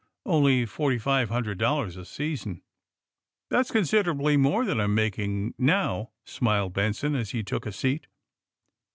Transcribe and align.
Only 0.25 0.65
forty 0.65 0.97
five 0.97 1.29
hundred 1.29 1.59
dol 1.59 1.75
lars 1.77 1.95
a 1.95 2.05
season." 2.05 2.63
'* 3.05 3.49
That's 3.51 3.69
considerably 3.69 4.35
more 4.35 4.65
than 4.65 4.79
I'm 4.81 4.95
making 4.95 5.53
now," 5.59 6.09
smiled 6.25 6.73
Benson, 6.73 7.13
as 7.13 7.29
he 7.29 7.43
took 7.43 7.67
a 7.67 7.71
seat. 7.71 8.07